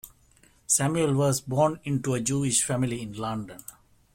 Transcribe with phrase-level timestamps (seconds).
[0.65, 3.63] Samuel was born into a Jewish family in London.